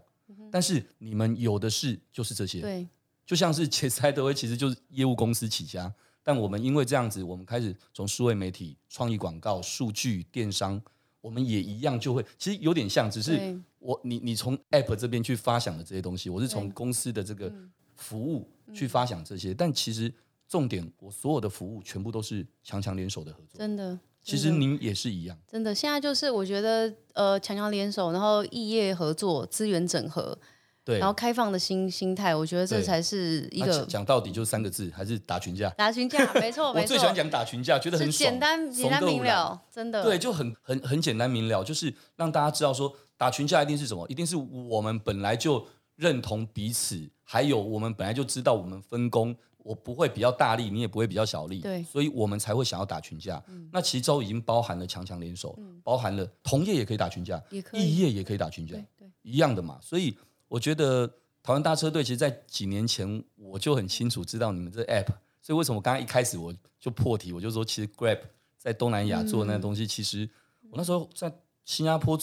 [0.50, 2.62] 但是你们有的是，就是这些。
[2.62, 2.88] 对，
[3.26, 10.82] 就像是杰斯·海德威，其实就是业务公司起家，但我们因为这样子，我们开始从数位媒体、创意广告、数据、电商，
[11.21, 17.53] 我们也一样就会，其实有点像，只是我你你从 app 这边去发想的这些东西，我是从公司的这个。
[18.01, 20.10] 服务去发想这些，嗯、但其实
[20.47, 23.58] 重点，我所有的服务全部都是强强联手的合作。
[23.58, 25.38] 真的，真的其实您也是一样。
[25.45, 30.39] 真的，现在就是我觉得，呃，强强联手，然后异业合作，资源整合，
[30.84, 35.70] 对，然后开放的心心态，我觉得这才是一个讲到底就三个字，还是打群架。
[35.72, 36.82] 打群架，没错， 没错。
[36.82, 40.04] 我最喜欢讲打群架，觉得很爽，简单简单明了，真的。
[40.04, 45.65] 对，就很很很简单明了，就是让大家知道说，打群架一定是什么，一定是我们本来就。
[46.00, 53.44] 认同彼此，还有我们本来就知道我们分工，我不会比较大力，你也不会比较小力，对，所以我们才会想要打群架。
[53.50, 58.78] 嗯、那其中已经包含了强强联手，嗯、包含了同业也可以打群架，异业也可以打群架，
[59.24, 59.78] 一样的嘛。
[59.82, 60.18] 所以
[60.50, 61.08] 我觉得
[61.42, 65.08] 台湾大车队其实，在几年前我就很清楚知道你们这 app，
[65.42, 68.20] 所以为什么我刚刚一开始我就破题，我就说其实 Grab
[68.58, 70.30] 在东南亚做的那个东西，嗯、其实
[70.70, 71.34] 我那时候在
[71.64, 72.20] 新加坡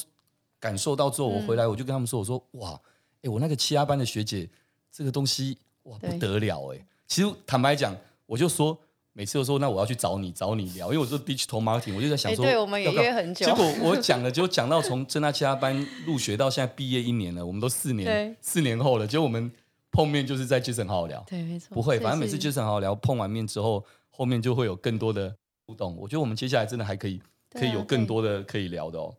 [0.60, 2.78] 感受到之后，我回来我就跟他们说，我说哇。
[3.22, 4.48] 欸、我那个七八班的学姐，
[4.92, 6.86] 这个东西哇不得了哎！
[7.08, 8.78] 其实坦白讲，我就说
[9.16, 13.46] 每次都说那我要去找你找你聊，因为我做 digital marketing，我就在想说，欸、对，我们也约很久。
[13.46, 15.74] 结果我讲了，就讲到从正大其他班
[16.04, 19.50] 入学到现在毕业一年了，我们都四年四年后了，结果我们
[19.90, 25.96] 碰面就是在 Jason 好好聊，对，没错，不会，反正每次 Jason 好好聊，碰完面之后，后面就会有更多的互动。
[25.96, 27.18] 我觉得我们接下来真的还可以，
[27.52, 29.14] 可以有更多的可以聊的哦。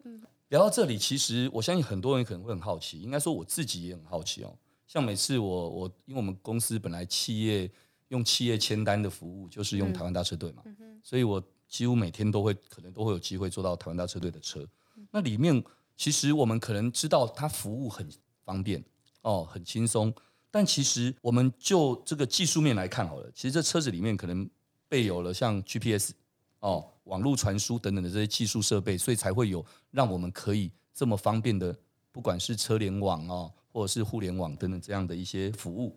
[0.49, 4.53] 聊到这里，其实我相信很多人可能会很好奇，应该说我自己也很好奇哦。
[4.85, 7.67] 像每次我我因为我们公司本来企业
[8.09, 10.63] 用企业签单的服务就是用台湾大车队嘛，
[11.03, 14.65] 所以我几乎每天都会可能都会有机会坐到台湾大车队的车。
[14.95, 15.63] 嗯、那里面
[15.95, 18.07] 其实我们可能知道它服务很
[18.43, 18.83] 方便
[19.21, 20.13] 哦，很轻松，
[20.49, 24.49] 但其实我们就这个技术面来看好了，其实这车子里面可能
[24.87, 26.13] 备有了像 GPS
[26.59, 31.77] 哦、网络传输等等的这些技术设备，所以才会有让我们可以这么方便的，
[32.11, 35.95] 不管是车联网哦，或者是互联网等等这样的一些服务。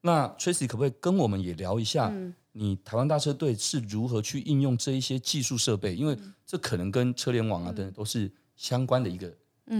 [0.00, 2.12] 那 Tracy 可不可以跟我们也聊一下，
[2.52, 5.94] 你台湾大车队是如何去应用这一些技术设备？
[5.94, 9.32] 因为这可能跟车联网啊等等都是相关的一个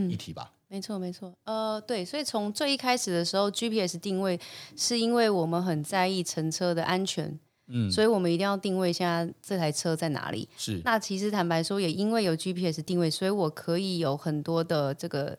[0.08, 0.52] 议题吧。
[0.68, 1.32] 没错，没错。
[1.44, 4.38] 呃，对，所以从最一开始的时候，GPS 定位
[4.76, 10.46] 是因为我们很在意乘车的安全，嗯，所以我们一定要定位一下这台车在哪里。
[10.58, 10.80] 是。
[10.84, 15.38] 那其实坦白说，也因为有 GPS 定位，所以我可以有很多的这个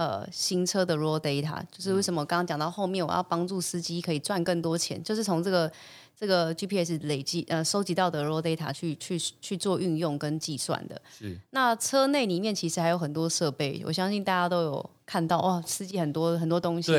[0.00, 5.70] 呃新车的 raw data，就是为什么我刚刚讲到后面，我要帮助司机可以赚更多钱，就是从这个。
[6.20, 11.00] 这个 GPS 累积呃收集到的 raw data 去去去做运用跟计算的。
[11.18, 11.34] 是。
[11.48, 16.92] 那车内里面其实还有很多设备，我相信大家都有看到哦，司机很多很多东西。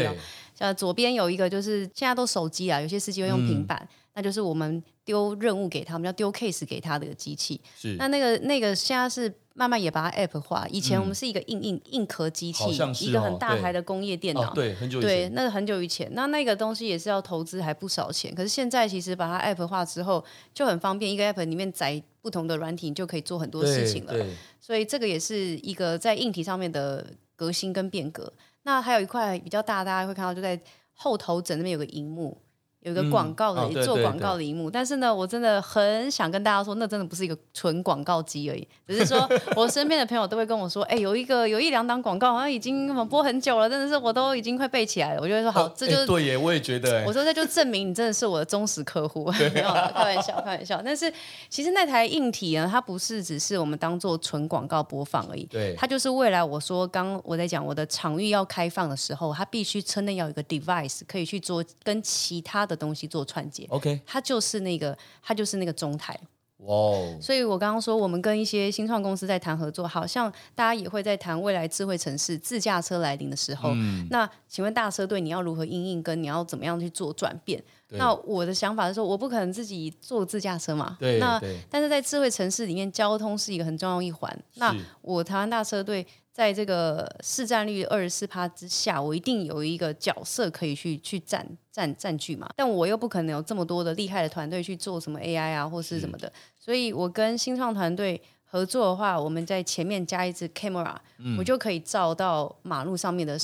[0.56, 7.62] 像左边有一个，就是现在都手机啊，有些司机会用平板，嗯、那就是我们丢任务给他们，要丢 case 给他的机器。
[7.78, 7.96] 是。
[8.00, 9.32] 那那个那个现在是。
[9.54, 10.66] 慢慢也把它 app 化。
[10.70, 14.54] 以前我们是一个硬硬硬壳机器，哦、一个很大台的工业电脑。
[14.54, 15.10] 对，很久以前。
[15.10, 18.34] 对，那个很久以前，那那个东西也是要投资还不少钱。
[18.34, 24.14] 可是现在其实把它 app 化之后就很方便，一个 app 里面载不同的软体，你就可以做很多事情了。
[24.60, 28.32] 所以这个也是一个在硬体上面的革新跟变革。
[28.64, 30.60] 那还有一块比较大，大家会看到就在
[30.94, 32.38] 后头枕那边有个荧幕。
[32.82, 45.22] 有个广告的、嗯哦、做广告的一幕，但是呢，我真的很想跟大家说，那真的不是一个纯广告机而已，只是说 我身边的朋友都会跟我说，哎、欸，有一个有一两档广告好像已经播很久了，真的是我都已经快背起来了。
[45.22, 47.04] 我就会说好，这就是、欸、对耶，我也觉得。
[47.06, 50.82] 我说这就证明你真的是我的忠实客户， 没有开玩笑，开玩笑。
[50.84, 51.12] 但是
[51.50, 63.68] 其实那台硬体呢，它不是只是我们当做纯广告播放而已，对，它就是未来我说刚我在讲我的场域要开放的时候，它必须车内要有一个 device 可以去做跟其他的东西做串接。
[63.70, 66.20] OK，它就是那个，它就是那个中台。
[66.64, 67.18] 哇哦！
[67.20, 73.72] 所以我刚刚说，我们跟一些新创公司在谈合作，好像大家也会在谈未来智慧城市自驾车来临的时候。
[73.74, 77.62] 嗯、那请问大车队，你要如何应应，跟你要怎么样去做转变？
[77.94, 80.96] 那我的想法是说，我不可能自己坐自驾车嘛。
[81.00, 81.18] 对。
[81.18, 84.40] 那但是在智慧城市里面，交通是一个很重要一环。
[84.56, 86.06] 那我台湾大车队。
[86.34, 92.50] 在这个市占率二十四趴之下，我一定有一个角色可以去去占占占据嘛。
[92.56, 96.32] 但我又不可能有这么多的厉害的团队去做什么 AI 啊，或是什么的。
[96.58, 103.38] 所以我跟新创团队合作的话，我们在前面加一支 camera，嗯，我就可以照到马路上面的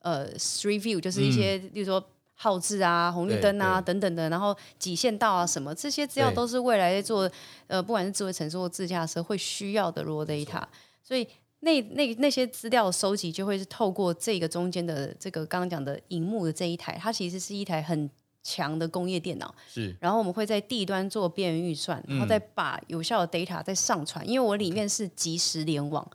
[0.00, 2.02] 呃 street view，就是一些，嗯，例如说
[2.34, 7.30] 号志啊、红绿灯啊等等的，然后几线道啊什么这些资料都是未来在做
[7.66, 10.62] 呃，不管是智慧城市或自驾车会需要的 raw data，
[11.02, 11.28] 所以。
[11.60, 18.08] 那那那些资料收集就会是透过这个中间的这个刚刚讲的荧幕的这一台，它其实是一台很
[18.42, 19.54] 强的工业电脑。
[19.68, 19.94] 是。
[20.00, 26.10] 然后我们会在地端做边缘预算，然后再把有效的 data 再上传，因为我里面是即时联网。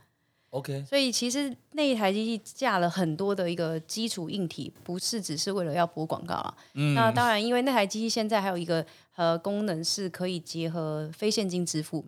[0.50, 0.84] OK。
[0.90, 6.58] 所以其实那一台机器架了很多的一个基础硬体，不是只是为了要播广告啊。
[6.74, 6.96] 嗯。
[6.96, 8.84] 那当然，因为那台机器现在还有一个
[9.16, 12.04] 呃功能是可以结合非现金支付，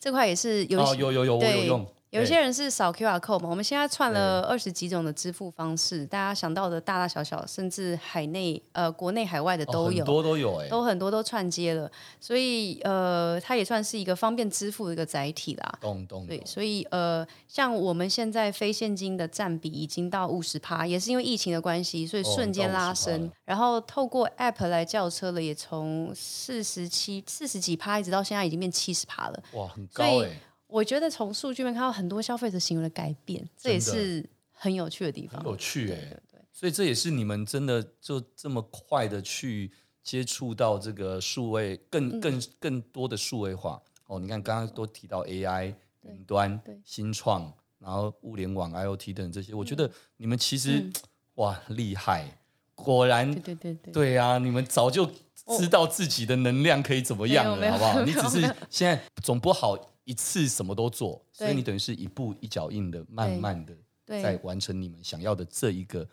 [0.00, 0.80] 这块也是有。
[0.80, 1.86] 哦，有有有，我有用。
[2.10, 15.78] 有些人是扫 QR code 嘛，我们现在串了二十几种的支付方式，大家想到的大大小小，甚至海内呃国内海外的都有，很多都有哎，都很多都串接了，所以呃它也算是一个方便支付的一个载体啦。
[15.82, 16.26] 懂懂。
[16.26, 23.30] 对，所以呃像我们现在非现金的占比已经到五十趴，也是因为疫情的关系，所以瞬间拉升。
[23.44, 29.42] 然后透过 App 来叫车了也从四十七四十几趴，一直到现在已经变七十趴了。
[29.52, 30.30] 哇，很高哎。
[30.68, 35.42] 我觉得从数据面看到很多消费者行为的改变，这也是很有趣的地方。
[35.44, 44.20] 有趣哎、欸，所以这也是你们真的就这么快的去接触到这个数位更更更多的数位化哦。
[44.20, 50.92] 你看刚刚都提到 AI 云端、新创，然后物联网、IoT 等这些，我觉得你们其实、嗯、
[51.36, 52.38] 哇厉害，
[52.74, 54.36] 果然对对对对对啊！
[54.36, 55.10] 你们早就
[55.58, 58.02] 知道自己的能量可以怎么样了，好不好？
[58.02, 59.94] 你只是现在总不好。
[60.08, 66.08] 一次什么都做，所以你等于是一步一脚印的，慢慢的在完成你们想要的这一个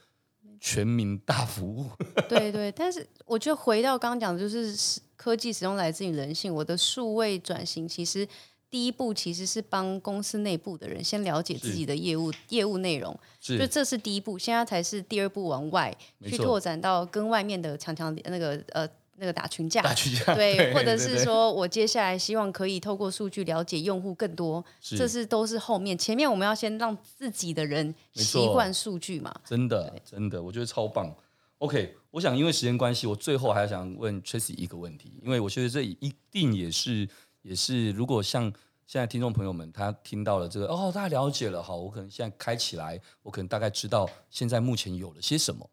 [0.59, 1.89] 全民大服务。
[2.27, 6.53] 对对，但是我觉得回到刚刚讲的，就是科技始终来自于人性。
[6.53, 8.27] 我的数位转型，其实
[8.69, 13.57] 第一步其实是帮公司内部的人先了解自己的业务业务内容，是。
[13.57, 18.85] 就这是第一步，现在才是第二步往外去拓展到跟外面的强强那个呃
[19.17, 31.13] 那个打群架，打群架对，对或者是说我接下来希望可以透过数据了解用户更多，是这是都是后面，前面我们要先让自己的人习惯数据嘛，真的真的，我觉得超棒。
[31.59, 37.07] OK，我想因为时间关系，我最后还想问 Tracy 一个问题，因为我觉得这一定也是
[37.41, 38.53] 也是如果像。
[38.87, 45.67] 现在听众朋友们，他听到了这个哦，大家了解了哈，我可能现在开起来，我可能大概知道现在目前有了些什么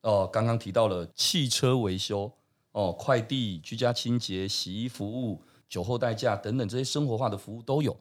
[0.00, 0.26] 哦。
[0.32, 2.32] 刚刚提到了汽车维修
[2.74, 7.96] 哦，快递、居家清洁、洗衣服务、酒后代驾等等这些生活化的服务都有。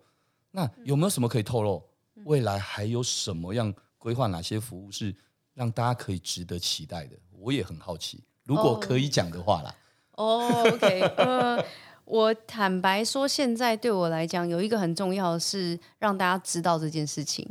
[0.51, 1.82] 那有没有什么可以透露？
[2.26, 4.28] 未来还有什么样规划？
[4.28, 5.15] 哪些服务是
[5.53, 7.15] 让大家可以值得期待的？
[7.39, 9.76] 我也很好奇，如果可以讲的话啦。
[10.13, 11.63] 哦、oh.，OK，呃。
[12.05, 17.47] 我坦白说，现在对我来讲，有一个很重要的是让大家知道这件事情，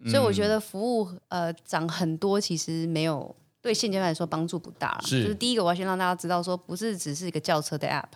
[0.00, 5.00] 嗯、所以我觉得服务呃涨很多，其实没有对现阶段来说帮助不大。
[5.04, 8.10] 是，就是第一个，我要先让大家知道说，不是只是一个轿车的 app。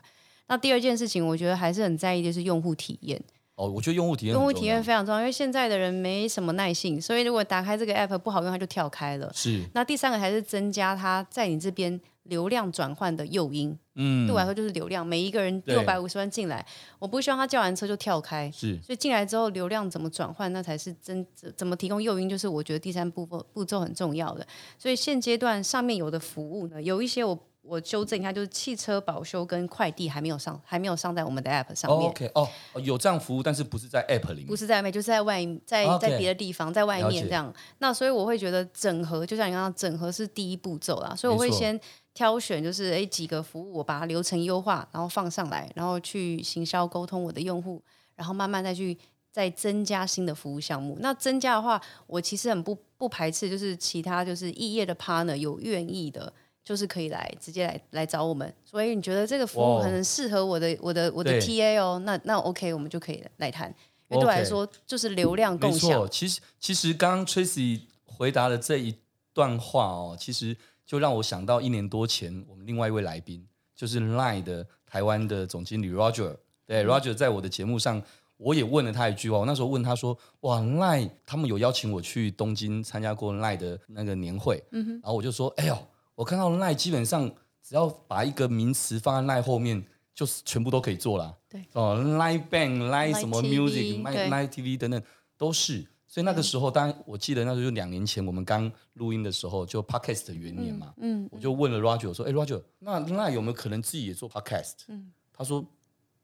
[0.48, 3.18] 那第二件事情，我觉得还是很在意就是用户体验。
[3.54, 9.32] 哦，我觉得用户体验用户体验非常重要，因为现在的人没什么耐性，所以如果打开这个 app 不好用，他就跳开了。
[9.34, 9.62] 是。
[9.72, 11.98] 那第三个还是增加他在你这边。
[12.28, 15.06] 流量转换的诱因，嗯，对我来说就是流量。
[15.06, 16.64] 每一个人六百五十万进来，
[16.98, 18.78] 我不希望他叫完车就跳开，是。
[18.82, 24.46] 所以进来之后，流量怎么转换，那才是真怎么提供诱因，就是我觉得第三步步步骤很重要的。
[24.78, 32.00] 所以现阶段上面有的服务呢，有一些我我纠正一下，就是汽车保修跟快递还没有上，还没有上在我们的 app 上面。
[32.00, 37.52] Oh, OK，哦、oh，有这样服务，但是不是在 app 里面，不是在外面，就是在外，在在别的地方，在外面这样。
[37.78, 41.80] 那所以我会觉得整合，就像你刚刚整合是第一步骤啦，所以我会先。
[42.16, 47.82] 挑选就是诶几个服务，我把它流程优化，然后放上来，然后去行销沟通我的用户，
[48.14, 48.96] 然后慢慢再去
[49.30, 50.96] 再增加新的服务项目。
[51.00, 56.32] 那增加的话，我其实很不不排斥，就是其他就是异业的 partner 有愿意的，
[56.64, 58.50] 就是可以来直接来来找我们。
[58.64, 62.00] 所以你觉得这个服务很适合我的我的我的 TA 哦？
[62.06, 63.68] 那那 OK，我们就可以来谈。
[64.08, 65.90] 因为对我来说就是流量共享。
[65.90, 68.96] 没错，其实其实刚刚 Tracy 回答的这一
[69.34, 70.56] 段话哦，其实。
[70.86, 76.36] 就让我想到一年多前，我们另外一位来宾就是 Line 的台湾的总经理 Roger。
[76.64, 78.00] 对，Roger 在我的节目上，
[78.36, 79.38] 我也问了他一句话。
[79.38, 84.92] 我那时候问他说：“哇，Line 他们有邀请我去东京参加过 Line 的那个年会。”嗯哼。
[84.92, 85.76] 然后我就说：“哎呦，
[86.14, 87.28] 我看到 Line 基本上
[87.62, 89.84] 只要把一个名词放在 Line 后面，
[90.14, 91.36] 就是全部都可以做了。
[91.48, 95.02] 对哦，Line Bank、Line 什么 Music、Line TV 等等
[95.36, 95.84] 都是。”
[96.16, 105.62] 所以那个时候，当然我记得那时候就两年前，我们刚录音的时候，就 Podcast 的元年嘛，嗯，嗯，我就问了 Roger 我说：“哎，Roger，那那有没有可能自己也做 Podcast？” 嗯，他说：“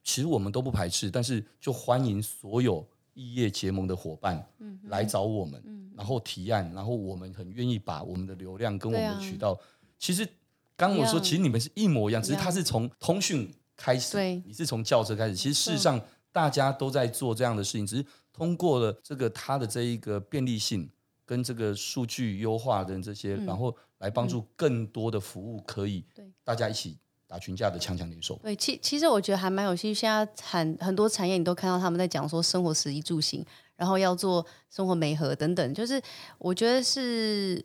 [0.03, 4.43] 其实我们都不排斥，但是就欢迎所有异业结盟的伙伴
[4.84, 9.53] 来找我们，嗯嗯，然后提案，然后我们很愿意把我们的流量跟我们的渠道。
[9.53, 9.59] 啊、
[9.99, 10.26] 其实
[10.74, 15.36] 刚我说，其实你们是一模一样，一样，只是他是从通讯开始，对，你是从轿车开始。
[15.36, 16.01] 其实事实上
[16.32, 20.88] 大家都在做这样的事情，只是。”通过了这个它的这一个便利性
[21.26, 26.04] 跟这个数据优化的这些，嗯、然后来帮助更多的服务可以
[26.42, 28.38] 大家一起打群架的强强联手。
[28.42, 29.92] 对，其其实我觉得还蛮有趣。
[29.92, 33.44] 现在产很多产业你都看到他们在讲说生活食衣住行，
[33.76, 36.00] 然后要做生活美和等等，就是
[36.38, 37.64] 我觉得是。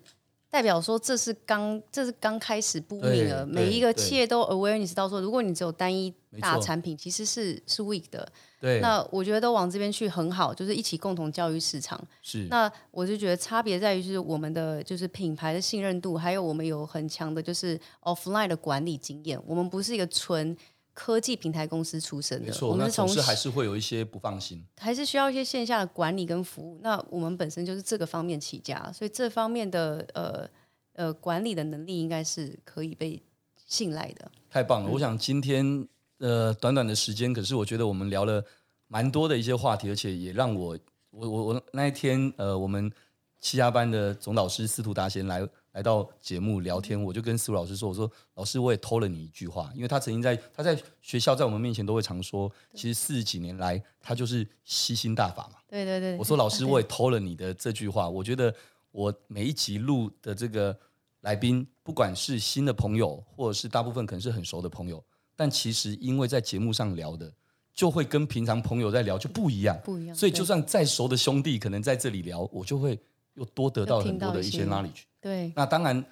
[0.50, 8.32] 代表说这是刚这是刚开始布局了，每一个企业都 awareness 到说，如果你只有单一大产品，其实是是 weak 的。
[8.60, 12.02] 对，那我觉得都往这边去很好，就是一起共同教育市场。
[12.22, 19.40] 是，那我就觉得差别在于是我们的就是品牌的信任度，还有我们有很强的就是 offline 的管理经验。
[19.46, 20.56] 我们不是一个纯。
[21.00, 26.80] 科技平台公司出身的，我们同事还是会有一些不放心，还是需要一些线下的管理跟服务。
[26.82, 30.50] 那我们本身就是这个方面起家，所以这方面的呃
[30.94, 33.22] 呃管理的能力应该是可以被
[33.68, 34.32] 信赖的。
[34.50, 34.90] 太棒了！
[34.90, 35.88] 嗯、我想今天
[36.20, 38.44] 呃短短的时间，可是我觉得我们聊了
[38.88, 40.78] 蛮多的一些话题，而且也让我
[41.12, 42.92] 我我我那一天呃我们
[43.40, 45.48] 七家班的总导师司徒达贤来。
[45.74, 56.18] 来到节目聊天，我就跟司徒老师说：“我说老师，我也偷了你一句话，因为他曾经在他在学校在我们面前都会常说，其实四十几年来他就是吸星大法嘛。”对对对。
[56.18, 58.10] 我说老师，我也偷了你的这句话。
[58.10, 58.52] 我觉得
[58.90, 60.76] 我每一集录的这个
[61.22, 65.04] 来宾，不管是新的朋友，或者是大部分可能是很熟的朋友，
[65.38, 67.32] 但其实因为在节目上聊的，
[67.74, 70.16] 就会跟平常朋友在聊就不一样，不一样。
[70.16, 73.00] 所以就算再熟的兄弟，可能在这里聊，我就会
[73.36, 75.04] 又多得到很多的一些 knowledge。
[75.22, 76.04] 对，那当然，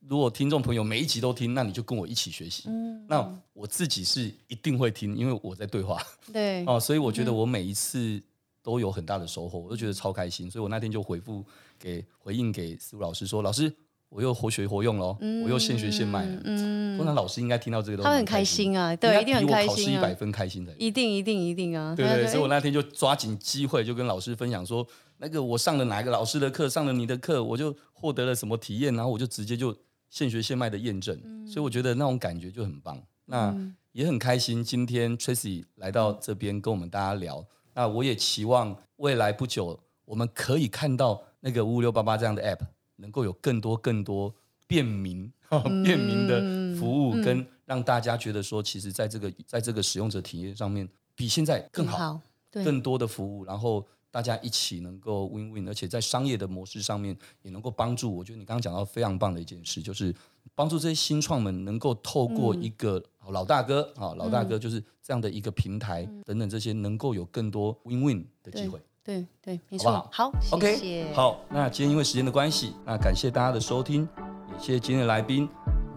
[0.00, 2.64] 如果听众朋友每一集都听，那你就跟我一起学习。
[2.68, 6.02] 嗯，那我自己是一定会听，因为我在对话。
[6.32, 8.18] 对哦，所以我觉得我每一次
[8.62, 10.50] 都有很大的收获，我都觉得超开心。
[10.50, 11.44] 所以我那天就回复
[11.78, 13.70] 给回应给思如老师说：“老师，
[14.10, 19.74] 我又活学活用喽，嗯、我又现学现卖。”嗯，通常老师应该听到这个都，他很开心啊，对，一定很开心、啊。
[19.74, 21.94] 考试一百分开心的，一定一定一定啊！
[21.96, 24.86] 对对，所以我那天就抓紧机会，就跟老师分享说
[25.18, 29.74] ：“那个我上了哪一个老师的课，上了你的课，我就获得了什么体验，然后我就直接就。”
[30.10, 33.00] 现学现卖的验证，嗯、所以我觉得那种感觉就很棒。
[33.26, 33.54] 那
[33.92, 37.46] 也很开心，今天 Tracy 来到这边跟我们大家聊。
[37.74, 42.58] 那我也期望未来不久，我们可以看到那个五五六八八这样的 App
[43.00, 44.34] 能够有更多更多
[44.66, 52.20] 便民、嗯、 便民的服务，跟让大家觉得说，其实在这个在这个使用者体验上面，比现在更好，好
[52.50, 53.86] 更多的服务，然后。
[54.12, 58.12] 大家一起能够 win win，而且在商业的模式上面也能够帮助。
[58.12, 60.12] 我觉得你刚刚讲到非常棒的一件事，就是
[60.52, 68.80] 帮助这些新创们能够透过一个老大哥啊，老大哥就是这样的一个平台等等这些，能够有更多 win win 的机会。
[69.02, 69.90] 对对，没错。
[69.90, 71.40] 好，好，OK，好。
[71.48, 74.06] 那今天因为时间的关系，那感谢大家的收听，
[74.52, 75.48] 也谢谢今天的来宾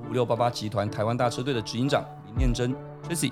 [0.06, 2.74] 五五六八八集团台湾大车队的执行长林念真
[3.08, 3.32] Tracy，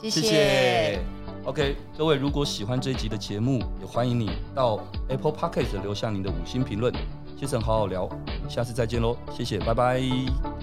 [0.00, 1.00] 谢谢。
[1.44, 4.78] OK，各位如果喜欢这一集的节目，也欢迎你到
[5.08, 6.92] Apple Podcast 留下您的五星评论。
[7.36, 8.08] 杰森好好聊，
[8.48, 10.53] 下次再见喽，谢谢，拜拜。